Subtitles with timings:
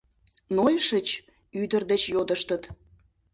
[0.55, 1.07] —Нойышыч?—
[1.61, 2.63] ӱдыр деч йодыштыт.